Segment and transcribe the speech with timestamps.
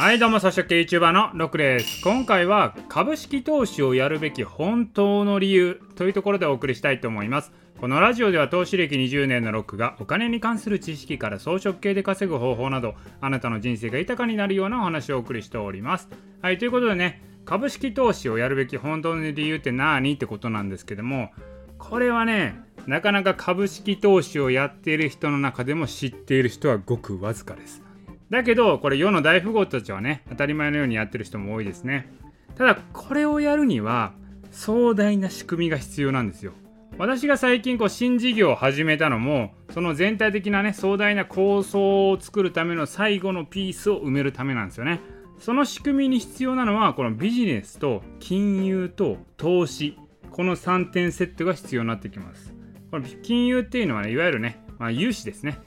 [0.00, 2.00] はいどうも草食系 YouTuber のロックです。
[2.04, 7.50] 今回は株式投資をやるべき本当の理由というところでお送りしたいと思います。
[7.80, 16.08] このラジオでは投資歴20年のロックがお金に関する知識から装飾系で稼ぐ方法などあなたの人生が豊かになるようなお話をお送りしております。
[16.42, 21.32] はいということでね株式投資をやるべき本当の理由って何ってことなんですけども
[21.76, 22.54] これはね
[22.86, 27.87] なかなか株式投資をやっている人の中でも知っている人はごくわずかです。
[28.30, 32.12] だけどこれ世の大富豪たちはね当たり前のようにやってる人も多いですね。
[32.56, 34.12] ただこれをやるには
[34.50, 36.52] 壮大な仕組みが必要なんですよ。
[36.98, 45.00] 私が最近こう新事業を始めたのもその全体的なね壮大な構想を作るための最後のピースを埋めるためなんですよね。
[45.38, 49.96] その仕組みに必要なのはこのビジネスと金融と投資。
[50.30, 52.54] この3点セットが必要になってきます。
[52.90, 55.58] この金融っていうのはねいわゆるね、まあ、融資ですね。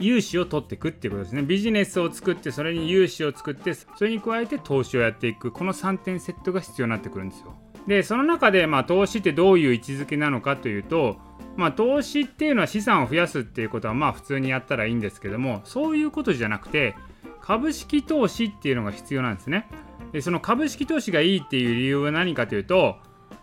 [0.00, 1.42] 融資を取っていくっていうことですね。
[1.42, 5.50] ビジネスを作ってそれに融資を作ってそれに加えて投資をやっていく。
[5.50, 7.54] この3点セットが必要になってくるんですよ。
[7.86, 11.16] でその中でまあ投資ってどういう位置づけなのかというと
[11.56, 16.94] まあ投資っていうのは資産を増やすっていうことはまあ普通にやったらいいんですけどもそういうことじゃなくて
[17.40, 19.68] 株式投資っていうのが必要なんですね。
[20.12, 22.96] でその株式投資がいいっていう理由は何かというと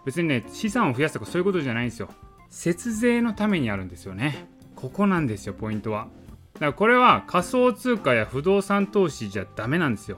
[0.05, 2.09] 別にね資産を増やすとかそういうことじゃないんですよ。
[2.49, 4.47] 節税のためにあるんですよね。
[4.75, 6.07] ここなんですよポイントは。
[6.55, 10.17] だからこれは仮想通貨や不動産投資じゃダメなんですよ。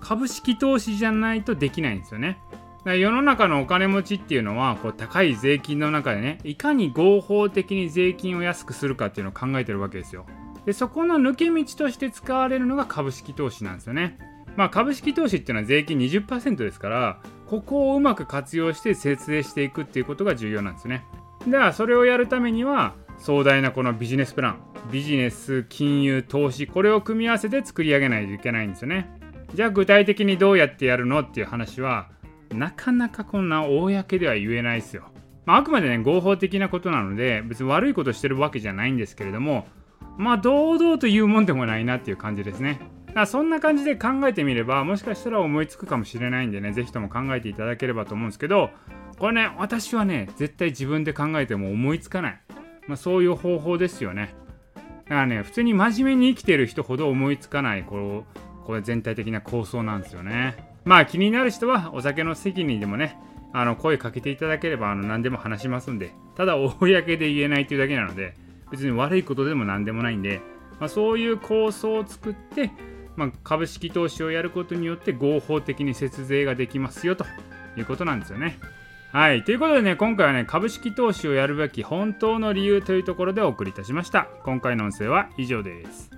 [0.00, 2.38] 株式投資じゃないとできないんですよね。
[2.84, 10.26] 世の中のお金持ちっていうのはこう高い税金の中でねいかに合法的に税金を安くするかっていうのを考えてるわけですよ。
[10.66, 14.18] でそこの抜け道として使われるのが株式投資なんですよね。
[14.56, 21.06] まあ株式投資っていうのは税金20%ですからここをうまく活用して節税していくっていうことが重要なんですね。
[21.46, 24.58] ではそれをやるためには壮大なこのビジネスプラン。
[24.90, 26.66] ビジネス金融投資。
[26.66, 29.08] これを組み合わせて作り上げないといけないんですよね。
[29.54, 32.08] じゃあ具体的にどうやってやるのっていう話は
[32.52, 35.04] なかなかこんな公では言えないですよ、
[35.46, 39.66] まあ、あくまでね合法的なことなので別に悪いことしてるわけじゃないんですけれども
[40.16, 42.80] まあ堂々と言うもんでもないなっていう感じですね。
[43.14, 48.70] だそんな感じで考えてみればもしかしたら思いつくかもしれないんでね是非とも考えていただければと思うんですけど
[49.20, 52.40] これね私はね絶対自分で考えても思いつかない、
[52.86, 54.34] まあ、そういう方法ですよね
[55.04, 60.56] だからね、普通に真面目に生きてる人ほど思いつかない、こう、これ全体的な構想なんですよね。
[60.84, 63.18] まあ気になる人はお酒の席にでもね、
[63.52, 68.34] あの声かけていただければあの何でも話しますんで、ただ公で言えないというだけなので、
[68.70, 70.40] 別に悪いことでも何でもないんで、
[70.80, 72.70] まあ、そういう構想を作って、
[73.16, 77.24] まあ、株式投資をやることによって合法的に節税ができますよと
[77.76, 78.58] いうことなんですよね。
[79.14, 79.44] はい。
[79.44, 84.26] ということでね、今回はね、株式投資をやるべき本当の理由というところでお送りいたしました。
[84.42, 86.14] 今回の音声は以上です。